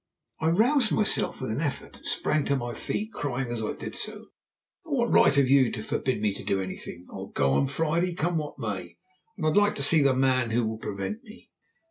I 0.39 0.47
roused 0.49 0.91
myself 0.91 1.41
with 1.41 1.51
an 1.51 1.61
effort, 1.61 1.97
and 1.97 2.05
sprang 2.07 2.43
to 2.45 2.55
my 2.55 2.73
feet, 2.73 3.13
crying 3.13 3.51
as 3.51 3.63
I 3.63 3.73
did 3.73 3.93
so: 3.95 4.13
"And 4.83 4.95
what 4.97 5.11
right 5.13 5.35
have 5.35 5.47
you 5.47 5.71
to 5.73 5.83
forbid 5.83 6.21
me 6.23 6.33
to 6.33 6.43
do 6.43 6.59
anything? 6.59 7.05
I'll 7.11 7.27
go 7.27 7.53
on 7.53 7.67
Friday, 7.67 8.15
come 8.15 8.37
what 8.37 8.57
may. 8.57 8.97
And 9.37 9.45
I'd 9.45 9.55
like 9.55 9.75
to 9.75 9.83
see 9.83 10.01
the 10.01 10.15
man 10.15 10.49
who 10.49 10.65
will 10.65 10.79
prevent 10.79 11.21
me." 11.23 11.51